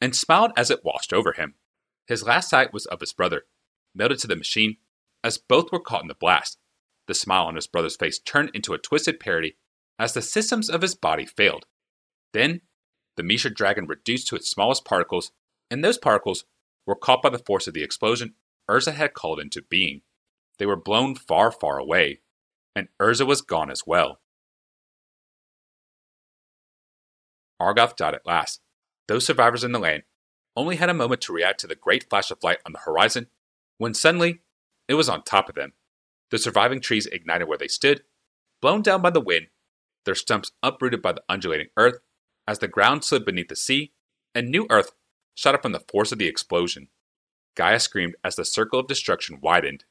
and 0.00 0.14
smiled 0.14 0.52
as 0.56 0.70
it 0.70 0.84
washed 0.84 1.12
over 1.12 1.32
him. 1.32 1.54
His 2.06 2.22
last 2.22 2.50
sight 2.50 2.72
was 2.72 2.86
of 2.86 3.00
his 3.00 3.12
brother, 3.12 3.42
melted 3.94 4.18
to 4.20 4.26
the 4.26 4.36
machine, 4.36 4.76
as 5.22 5.38
both 5.38 5.72
were 5.72 5.80
caught 5.80 6.02
in 6.02 6.08
the 6.08 6.14
blast. 6.14 6.58
The 7.06 7.14
smile 7.14 7.46
on 7.46 7.54
his 7.54 7.66
brother's 7.66 7.96
face 7.96 8.18
turned 8.18 8.50
into 8.54 8.74
a 8.74 8.78
twisted 8.78 9.18
parody 9.18 9.56
as 9.98 10.12
the 10.12 10.22
systems 10.22 10.68
of 10.68 10.82
his 10.82 10.94
body 10.94 11.26
failed. 11.26 11.66
Then, 12.32 12.60
the 13.16 13.22
Mishra 13.22 13.52
dragon 13.52 13.86
reduced 13.86 14.28
to 14.28 14.36
its 14.36 14.48
smallest 14.48 14.84
particles, 14.84 15.32
and 15.70 15.82
those 15.82 15.98
particles 15.98 16.44
were 16.86 16.94
caught 16.94 17.22
by 17.22 17.30
the 17.30 17.38
force 17.38 17.66
of 17.66 17.74
the 17.74 17.82
explosion 17.82 18.34
Urza 18.70 18.94
had 18.94 19.14
called 19.14 19.40
into 19.40 19.62
being. 19.62 20.02
They 20.58 20.66
were 20.66 20.76
blown 20.76 21.14
far, 21.14 21.50
far 21.50 21.78
away, 21.78 22.20
and 22.76 22.88
Urza 23.00 23.26
was 23.26 23.40
gone 23.40 23.70
as 23.70 23.86
well. 23.86 24.20
Argoth 27.60 27.96
died 27.96 28.14
at 28.14 28.26
last. 28.26 28.60
Those 29.08 29.26
survivors 29.26 29.64
in 29.64 29.72
the 29.72 29.78
land 29.78 30.04
only 30.54 30.76
had 30.76 30.90
a 30.90 30.94
moment 30.94 31.20
to 31.22 31.32
react 31.32 31.60
to 31.60 31.66
the 31.66 31.74
great 31.74 32.08
flash 32.08 32.30
of 32.30 32.42
light 32.42 32.58
on 32.66 32.72
the 32.72 32.80
horizon, 32.80 33.28
when 33.78 33.94
suddenly 33.94 34.42
it 34.88 34.94
was 34.94 35.08
on 35.08 35.22
top 35.22 35.48
of 35.48 35.54
them. 35.54 35.74
The 36.30 36.38
surviving 36.38 36.80
trees 36.80 37.06
ignited 37.06 37.48
where 37.48 37.58
they 37.58 37.68
stood, 37.68 38.02
blown 38.60 38.82
down 38.82 39.02
by 39.02 39.10
the 39.10 39.20
wind, 39.20 39.48
their 40.04 40.14
stumps 40.14 40.52
uprooted 40.62 41.02
by 41.02 41.12
the 41.12 41.22
undulating 41.28 41.68
earth 41.76 42.00
as 42.46 42.58
the 42.58 42.68
ground 42.68 43.04
slid 43.04 43.24
beneath 43.24 43.48
the 43.48 43.56
sea, 43.56 43.92
and 44.34 44.50
new 44.50 44.66
earth 44.70 44.92
shot 45.34 45.54
up 45.54 45.62
from 45.62 45.72
the 45.72 45.84
force 45.90 46.12
of 46.12 46.18
the 46.18 46.26
explosion. 46.26 46.88
Gaia 47.54 47.78
screamed 47.78 48.16
as 48.24 48.36
the 48.36 48.44
circle 48.44 48.80
of 48.80 48.86
destruction 48.86 49.38
widened. 49.42 49.84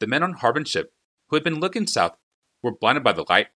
The 0.00 0.06
men 0.06 0.22
on 0.22 0.34
Harbin's 0.34 0.70
ship, 0.70 0.92
who 1.28 1.36
had 1.36 1.44
been 1.44 1.60
looking 1.60 1.86
south, 1.86 2.16
were 2.62 2.72
blinded 2.72 3.04
by 3.04 3.12
the 3.12 3.24
light 3.28 3.48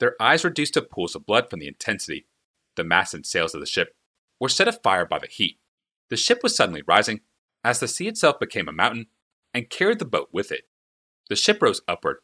their 0.00 0.16
eyes 0.20 0.44
reduced 0.44 0.74
to 0.74 0.82
pools 0.82 1.14
of 1.14 1.26
blood 1.26 1.48
from 1.48 1.60
the 1.60 1.68
intensity. 1.68 2.26
The 2.76 2.84
masts 2.84 3.14
and 3.14 3.24
sails 3.24 3.54
of 3.54 3.60
the 3.60 3.66
ship 3.66 3.94
were 4.40 4.48
set 4.48 4.66
afire 4.66 5.04
by 5.04 5.18
the 5.18 5.28
heat. 5.28 5.59
The 6.10 6.16
ship 6.16 6.40
was 6.42 6.54
suddenly 6.56 6.82
rising 6.86 7.20
as 7.64 7.80
the 7.80 7.88
sea 7.88 8.08
itself 8.08 8.38
became 8.40 8.68
a 8.68 8.72
mountain 8.72 9.06
and 9.54 9.70
carried 9.70 9.98
the 9.98 10.04
boat 10.04 10.28
with 10.32 10.52
it. 10.52 10.68
The 11.28 11.36
ship 11.36 11.62
rose 11.62 11.80
upward, 11.86 12.18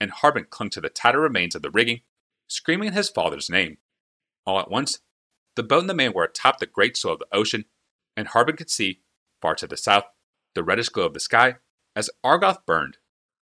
and 0.00 0.10
Harbin 0.10 0.46
clung 0.48 0.70
to 0.70 0.80
the 0.80 0.88
tattered 0.88 1.20
remains 1.20 1.54
of 1.54 1.62
the 1.62 1.70
rigging, 1.70 2.00
screaming 2.48 2.92
his 2.92 3.08
father's 3.08 3.50
name. 3.50 3.78
All 4.46 4.60
at 4.60 4.70
once, 4.70 5.00
the 5.56 5.62
boat 5.62 5.80
and 5.80 5.90
the 5.90 5.94
man 5.94 6.12
were 6.12 6.24
atop 6.24 6.58
the 6.58 6.66
great 6.66 6.96
swell 6.96 7.14
of 7.14 7.20
the 7.20 7.26
ocean, 7.36 7.64
and 8.16 8.28
Harbin 8.28 8.56
could 8.56 8.70
see, 8.70 9.00
far 9.40 9.54
to 9.56 9.66
the 9.66 9.76
south, 9.76 10.04
the 10.54 10.62
reddish 10.62 10.88
glow 10.88 11.06
of 11.06 11.14
the 11.14 11.20
sky 11.20 11.56
as 11.96 12.10
Argoth 12.24 12.64
burned. 12.66 12.98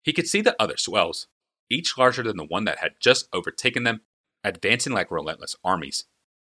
He 0.03 0.13
could 0.13 0.27
see 0.27 0.41
the 0.41 0.57
other 0.61 0.77
swells, 0.77 1.29
each 1.71 1.97
larger 1.97 2.23
than 2.23 2.37
the 2.37 2.45
one 2.45 2.65
that 2.65 2.79
had 2.79 2.95
just 3.01 3.29
overtaken 3.33 3.85
them, 3.85 4.03
advancing 4.43 4.93
like 4.93 5.11
relentless 5.11 5.57
armies. 5.65 6.05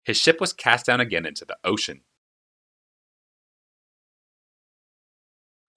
His 0.04 0.16
ship 0.16 0.40
was 0.40 0.52
cast 0.52 0.86
down 0.86 1.00
again 1.00 1.26
into 1.26 1.44
the 1.44 1.58
ocean. 1.64 2.02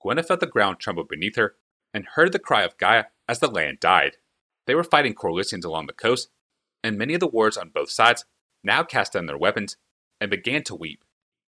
Gwenna 0.01 0.23
felt 0.23 0.39
the 0.39 0.47
ground 0.47 0.79
tremble 0.79 1.03
beneath 1.03 1.35
her 1.35 1.55
and 1.93 2.05
heard 2.05 2.31
the 2.31 2.39
cry 2.39 2.63
of 2.63 2.77
Gaia 2.77 3.05
as 3.27 3.39
the 3.39 3.49
land 3.49 3.79
died. 3.79 4.17
They 4.65 4.75
were 4.75 4.83
fighting 4.83 5.13
Korlisians 5.13 5.65
along 5.65 5.87
the 5.87 5.93
coast, 5.93 6.29
and 6.83 6.97
many 6.97 7.13
of 7.13 7.19
the 7.19 7.27
warriors 7.27 7.57
on 7.57 7.69
both 7.69 7.91
sides 7.91 8.25
now 8.63 8.83
cast 8.83 9.13
down 9.13 9.25
their 9.25 9.37
weapons 9.37 9.77
and 10.19 10.31
began 10.31 10.63
to 10.63 10.75
weep. 10.75 11.03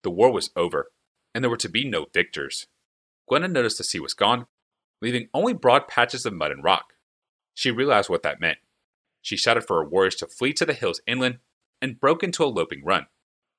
The 0.04 0.12
war 0.12 0.32
was 0.32 0.52
over, 0.56 0.92
and 1.34 1.44
there 1.44 1.50
were 1.50 1.58
to 1.58 1.70
be 1.70 1.88
no 1.88 2.08
victors. 2.14 2.68
Gwenna 3.28 3.48
noticed 3.48 3.78
the 3.78 3.84
sea 3.84 4.00
was 4.00 4.14
gone, 4.14 4.48
leaving 5.02 5.30
only 5.34 5.54
broad 5.54 5.88
patches 5.88 6.26
of 6.26 6.34
mud 6.34 6.52
and 6.52 6.64
rock. 6.64 6.94
She 7.54 7.72
realized 7.72 8.10
what 8.10 8.24
that 8.24 8.40
meant. 8.40 8.60
She 9.22 9.38
shouted 9.38 9.66
for 9.66 9.78
her 9.78 9.90
warriors 9.90 10.16
to 10.18 10.28
flee 10.28 10.54
to 10.54 10.66
the 10.66 10.74
hills 10.74 11.02
inland 11.08 11.40
and 11.82 12.00
broke 12.00 12.24
into 12.24 12.44
a 12.44 12.46
loping 12.46 12.84
run. 12.84 13.08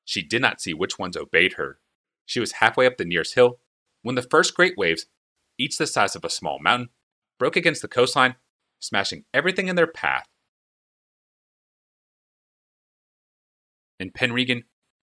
She 0.04 0.22
did 0.22 0.42
not 0.42 0.60
see 0.60 0.74
which 0.74 0.98
ones 0.98 1.16
obeyed 1.16 1.54
her. 1.54 1.80
She 2.24 2.38
was 2.38 2.52
halfway 2.52 2.86
up 2.86 2.96
the 2.96 3.04
nearest 3.04 3.34
hill 3.34 3.58
when 4.06 4.14
the 4.14 4.22
first 4.22 4.54
great 4.54 4.78
waves, 4.78 5.06
each 5.58 5.78
the 5.78 5.86
size 5.86 6.14
of 6.14 6.24
a 6.24 6.30
small 6.30 6.60
mountain, 6.60 6.90
broke 7.40 7.56
against 7.56 7.82
the 7.82 7.88
coastline, 7.88 8.36
smashing 8.78 9.24
everything 9.34 9.66
in 9.66 9.74
their 9.74 9.88
path. 9.88 10.28
In 13.98 14.12
Penregan, 14.12 14.62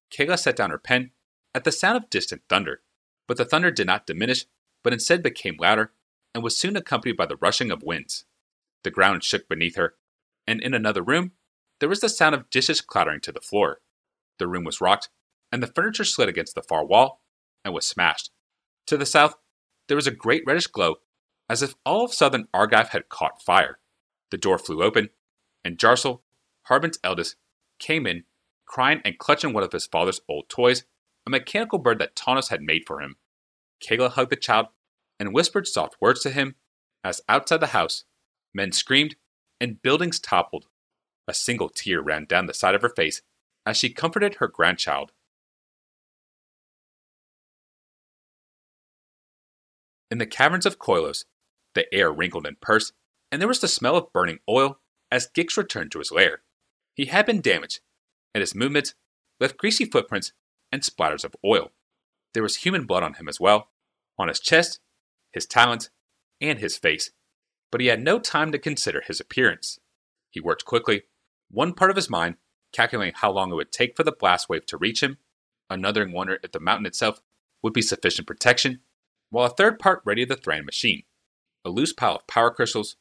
Kayla 0.10 0.40
set 0.40 0.56
down 0.56 0.70
her 0.70 0.78
pen 0.78 1.12
at 1.54 1.66
the 1.66 1.72
sound 1.72 1.98
of 1.98 2.10
distant 2.10 2.44
thunder, 2.48 2.82
but 3.28 3.36
the 3.36 3.44
thunder 3.44 3.72
did 3.72 3.88
not 3.88 4.08
diminish, 4.08 4.46
but 4.86 4.94
instead 4.94 5.22
became 5.22 5.58
louder 5.60 5.92
and 6.34 6.42
was 6.42 6.58
soon 6.58 6.78
accompanied 6.78 7.18
by 7.18 7.26
the 7.26 7.36
rushing 7.36 7.72
of 7.72 7.84
winds. 7.84 8.24
The 8.86 8.92
ground 8.92 9.26
shook 9.26 9.50
beneath 9.50 9.76
her, 9.76 9.96
and 10.48 10.62
in 10.62 10.74
another 10.74 11.02
room, 11.02 11.34
there 11.82 11.90
was 11.90 12.00
the 12.00 12.08
sound 12.08 12.36
of 12.36 12.50
dishes 12.50 12.80
clattering 12.80 13.20
to 13.24 13.34
the 13.34 13.42
floor. 13.42 13.82
The 14.40 14.48
room 14.48 14.64
was 14.64 14.80
rocked, 14.80 15.10
and 15.52 15.62
the 15.62 15.68
furniture 15.68 16.06
slid 16.06 16.30
against 16.30 16.56
the 16.56 16.64
far 16.64 16.86
wall 16.86 17.22
and 17.66 17.74
was 17.74 17.86
smashed. 17.86 18.32
To 18.88 18.98
the 18.98 19.06
south, 19.06 19.36
there 19.88 19.98
was 19.98 20.08
a 20.08 20.12
great 20.12 20.44
reddish 20.46 20.68
glow, 20.68 20.96
as 21.50 21.62
if 21.62 21.76
all 21.86 22.06
of 22.06 22.14
southern 22.14 22.48
Argive 22.54 22.90
had 22.90 23.10
caught 23.10 23.42
fire. 23.42 23.80
The 24.32 24.38
door 24.38 24.58
flew 24.58 24.84
open, 24.84 25.10
and 25.64 25.78
Jarsel, 25.78 26.22
Harbin's 26.64 27.00
eldest, 27.04 27.36
came 27.80 28.08
in, 28.08 28.24
crying 28.66 29.02
and 29.06 29.18
clutching 29.18 29.54
one 29.54 29.64
of 29.64 29.72
his 29.72 29.86
father's 29.86 30.22
old 30.28 30.50
toys 30.50 30.84
a 31.26 31.30
mechanical 31.30 31.80
bird 31.80 32.00
that 32.00 32.16
Tawnos 32.16 32.50
had 32.50 32.62
made 32.62 32.84
for 32.86 33.02
him. 33.02 33.16
Kayla 33.82 34.12
hugged 34.12 34.32
the 34.32 34.36
child 34.36 34.68
and 35.20 35.34
whispered 35.34 35.68
soft 35.68 35.96
words 36.02 36.22
to 36.22 36.32
him 36.32 36.56
as 37.04 37.22
outside 37.28 37.60
the 37.60 37.68
house, 37.68 38.06
men 38.54 38.72
screamed 38.72 39.16
and 39.60 39.82
buildings 39.82 40.20
toppled. 40.20 40.68
A 41.28 41.34
single 41.34 41.70
tear 41.70 42.02
ran 42.02 42.26
down 42.26 42.48
the 42.48 42.54
side 42.54 42.76
of 42.76 42.82
her 42.82 42.90
face 42.90 43.22
as 43.66 43.78
she 43.78 43.90
comforted 43.90 44.36
her 44.36 44.48
grandchild. 44.48 45.12
In 50.14 50.20
the 50.20 50.28
caverns 50.28 50.68
of 50.68 50.78
Koilos, 50.78 51.26
the 51.74 51.92
air 51.92 52.14
wrinkled 52.14 52.46
and 52.46 52.62
pursed, 52.62 52.94
and 53.32 53.42
there 53.42 53.48
was 53.48 53.62
the 53.62 53.68
smell 53.68 53.96
of 53.96 54.14
burning 54.14 54.38
oil 54.48 54.80
as 55.12 55.28
Gix 55.34 55.58
returned 55.58 55.92
to 55.92 55.98
his 55.98 56.12
lair. 56.12 56.44
He 56.94 57.06
had 57.06 57.26
been 57.26 57.42
damaged, 57.42 57.80
and 58.32 58.42
his 58.42 58.54
movements 58.54 58.94
left 59.40 59.58
greasy 59.58 59.86
footprints 59.86 60.32
and 60.72 60.84
splatters 60.84 61.24
of 61.24 61.36
oil. 61.44 61.72
There 62.36 62.44
was 62.44 62.58
human 62.58 62.86
blood 62.86 63.02
on 63.02 63.16
him 63.16 63.28
as 63.28 63.40
well, 63.40 63.72
on 64.20 64.28
his 64.28 64.40
chest, 64.40 64.82
his 65.32 65.48
talons, 65.48 65.90
and 66.40 66.60
his 66.60 66.78
face, 66.78 67.10
but 67.72 67.82
he 67.82 67.88
had 67.88 68.04
no 68.04 68.20
time 68.20 68.52
to 68.52 68.60
consider 68.60 69.02
his 69.02 69.20
appearance. 69.20 69.80
He 70.30 70.40
worked 70.40 70.64
quickly, 70.64 71.06
one 71.50 71.74
part 71.74 71.90
of 71.90 71.96
his 71.96 72.08
mind 72.08 72.36
calculating 72.72 73.16
how 73.18 73.32
long 73.32 73.52
it 73.52 73.56
would 73.56 73.72
take 73.72 73.98
for 73.98 74.04
the 74.04 74.12
blast 74.12 74.48
wave 74.48 74.68
to 74.68 74.78
reach 74.78 75.02
him, 75.02 75.18
another 75.72 76.08
wondering 76.08 76.38
if 76.44 76.52
the 76.52 76.60
mountain 76.60 76.86
itself 76.86 77.20
would 77.64 77.74
be 77.74 77.82
sufficient 77.82 78.28
protection, 78.28 78.82
while 79.34 79.48
a 79.48 79.50
third 79.50 79.80
part 79.80 80.04
readied 80.06 80.30
the 80.30 80.36
Thran 80.36 80.64
machine. 80.64 81.02
A 81.66 81.70
loose 81.72 81.92
pile 81.92 82.18
of 82.18 82.28
power 82.28 82.52
crystals 82.52 82.98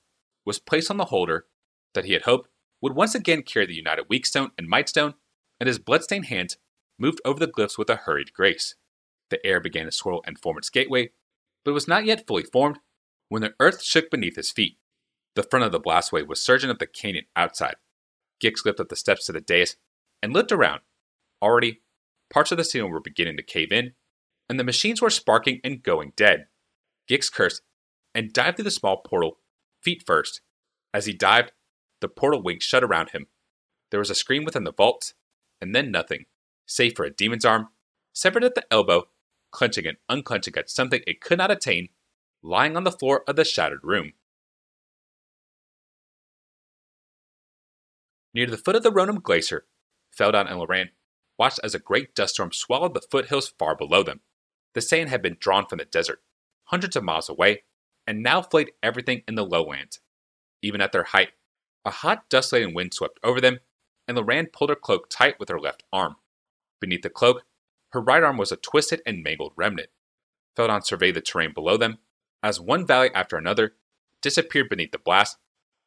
was 0.46 0.58
placed 0.58 0.90
on 0.90 0.96
the 0.96 1.06
holder 1.06 1.44
that 1.92 2.06
he 2.06 2.14
had 2.14 2.22
hoped 2.22 2.48
would 2.80 2.94
once 2.94 3.14
again 3.14 3.42
carry 3.42 3.66
the 3.66 3.74
united 3.74 4.08
Weakstone 4.08 4.50
and 4.56 4.66
Mightstone, 4.66 5.12
and 5.60 5.66
his 5.66 5.78
bloodstained 5.78 6.26
hands 6.26 6.56
moved 6.98 7.20
over 7.26 7.38
the 7.38 7.52
glyphs 7.52 7.76
with 7.76 7.90
a 7.90 7.96
hurried 7.96 8.32
grace. 8.32 8.76
The 9.28 9.44
air 9.44 9.60
began 9.60 9.84
to 9.84 9.92
swirl 9.92 10.22
and 10.26 10.38
form 10.38 10.56
its 10.56 10.70
gateway, 10.70 11.10
but 11.66 11.72
it 11.72 11.74
was 11.74 11.86
not 11.86 12.06
yet 12.06 12.26
fully 12.26 12.44
formed 12.44 12.78
when 13.28 13.42
the 13.42 13.52
earth 13.60 13.82
shook 13.82 14.10
beneath 14.10 14.36
his 14.36 14.50
feet. 14.50 14.78
The 15.34 15.42
front 15.42 15.66
of 15.66 15.72
the 15.72 15.78
blast 15.78 16.12
wave 16.12 16.30
was 16.30 16.40
surging 16.40 16.70
up 16.70 16.78
the 16.78 16.86
canyon 16.86 17.26
outside. 17.36 17.76
Gix 18.42 18.60
slipped 18.60 18.80
up 18.80 18.88
the 18.88 18.96
steps 18.96 19.26
to 19.26 19.32
the 19.32 19.42
dais 19.42 19.76
and 20.22 20.32
looked 20.32 20.50
around. 20.50 20.80
Already, 21.42 21.82
parts 22.30 22.52
of 22.52 22.56
the 22.56 22.64
ceiling 22.64 22.90
were 22.90 23.00
beginning 23.00 23.36
to 23.36 23.42
cave 23.42 23.70
in, 23.70 23.92
and 24.48 24.58
the 24.58 24.64
machines 24.64 25.00
were 25.00 25.10
sparking 25.10 25.60
and 25.64 25.82
going 25.82 26.12
dead. 26.16 26.46
Gix 27.08 27.32
cursed 27.32 27.62
and 28.14 28.32
dived 28.32 28.56
through 28.56 28.64
the 28.64 28.70
small 28.70 28.98
portal, 28.98 29.38
feet 29.80 30.02
first. 30.06 30.40
As 30.92 31.06
he 31.06 31.12
dived, 31.12 31.52
the 32.00 32.08
portal 32.08 32.42
winked 32.42 32.62
shut 32.62 32.84
around 32.84 33.10
him. 33.10 33.26
There 33.90 34.00
was 34.00 34.10
a 34.10 34.14
scream 34.14 34.44
within 34.44 34.64
the 34.64 34.72
vault, 34.72 35.14
and 35.60 35.74
then 35.74 35.90
nothing, 35.90 36.26
save 36.66 36.96
for 36.96 37.04
a 37.04 37.10
demon's 37.10 37.44
arm, 37.44 37.68
severed 38.12 38.44
at 38.44 38.54
the 38.54 38.64
elbow, 38.70 39.04
clenching 39.50 39.86
and 39.86 39.98
unclenching 40.08 40.54
at 40.56 40.70
something 40.70 41.02
it 41.06 41.20
could 41.20 41.38
not 41.38 41.50
attain, 41.50 41.88
lying 42.42 42.76
on 42.76 42.84
the 42.84 42.92
floor 42.92 43.22
of 43.26 43.36
the 43.36 43.44
shattered 43.44 43.80
room. 43.82 44.12
Near 48.34 48.46
the 48.46 48.56
foot 48.56 48.76
of 48.76 48.82
the 48.82 48.90
Ronom 48.90 49.22
Glacier, 49.22 49.66
Feldon 50.10 50.46
and 50.46 50.58
Loran 50.58 50.88
watched 51.38 51.60
as 51.62 51.74
a 51.74 51.78
great 51.78 52.14
dust 52.14 52.34
storm 52.34 52.52
swallowed 52.52 52.94
the 52.94 53.02
foothills 53.10 53.52
far 53.58 53.76
below 53.76 54.02
them. 54.02 54.20
The 54.74 54.80
sand 54.80 55.10
had 55.10 55.22
been 55.22 55.36
drawn 55.38 55.66
from 55.66 55.78
the 55.78 55.84
desert, 55.84 56.22
hundreds 56.64 56.96
of 56.96 57.04
miles 57.04 57.28
away, 57.28 57.64
and 58.06 58.22
now 58.22 58.42
flayed 58.42 58.72
everything 58.82 59.22
in 59.28 59.34
the 59.34 59.44
lowlands. 59.44 60.00
Even 60.62 60.80
at 60.80 60.92
their 60.92 61.04
height, 61.04 61.30
a 61.84 61.90
hot, 61.90 62.28
dust 62.28 62.52
laden 62.52 62.74
wind 62.74 62.94
swept 62.94 63.18
over 63.22 63.40
them, 63.40 63.58
and 64.08 64.16
Loran 64.16 64.52
pulled 64.52 64.70
her 64.70 64.76
cloak 64.76 65.08
tight 65.10 65.38
with 65.38 65.48
her 65.48 65.60
left 65.60 65.82
arm. 65.92 66.16
Beneath 66.80 67.02
the 67.02 67.10
cloak, 67.10 67.44
her 67.90 68.00
right 68.00 68.22
arm 68.22 68.36
was 68.38 68.52
a 68.52 68.56
twisted 68.56 69.02
and 69.04 69.22
mangled 69.22 69.52
remnant. 69.56 69.90
Feldon 70.56 70.82
surveyed 70.82 71.14
the 71.14 71.20
terrain 71.20 71.52
below 71.52 71.76
them 71.76 71.98
as 72.42 72.60
one 72.60 72.86
valley 72.86 73.10
after 73.14 73.36
another 73.36 73.74
disappeared 74.20 74.68
beneath 74.68 74.92
the 74.92 74.98
blast, 74.98 75.38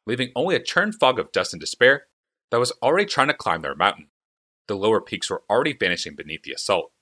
leaving 0.06 0.30
only 0.34 0.54
a 0.54 0.62
churned 0.62 0.94
fog 0.94 1.18
of 1.18 1.32
dust 1.32 1.52
and 1.52 1.60
despair 1.60 2.06
that 2.50 2.60
was 2.60 2.72
already 2.82 3.06
trying 3.06 3.28
to 3.28 3.34
climb 3.34 3.62
their 3.62 3.74
mountain. 3.74 4.08
The 4.68 4.76
lower 4.76 5.00
peaks 5.00 5.30
were 5.30 5.42
already 5.50 5.72
vanishing 5.72 6.14
beneath 6.14 6.42
the 6.42 6.52
assault. 6.52 6.92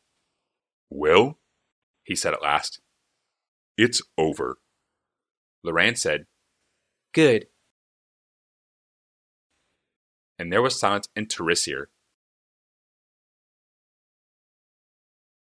Well, 0.91 1.39
he 2.05 2.15
said 2.15 2.35
at 2.35 2.43
last. 2.43 2.81
It's 3.77 4.03
over. 4.17 4.59
Loran 5.67 5.97
said, 5.99 6.27
Good. 7.13 7.47
And 10.39 10.53
there 10.53 10.63
was 10.63 10.79
silence 10.79 11.09
in 11.17 11.27
Terisiare 11.27 11.87